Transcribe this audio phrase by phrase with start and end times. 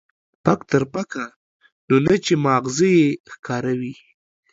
[0.43, 1.25] پک تر پکه،
[1.87, 3.93] نو نه چې ما غزه يې ښکاره وي.